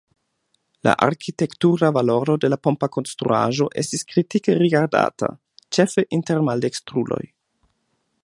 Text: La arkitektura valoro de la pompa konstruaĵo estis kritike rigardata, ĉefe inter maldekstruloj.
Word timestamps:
La 0.87 0.93
arkitektura 1.07 1.91
valoro 1.97 2.37
de 2.45 2.49
la 2.53 2.59
pompa 2.67 2.89
konstruaĵo 2.95 3.69
estis 3.83 4.03
kritike 4.13 4.57
rigardata, 4.63 5.31
ĉefe 5.79 6.07
inter 6.19 6.45
maldekstruloj. 6.51 7.21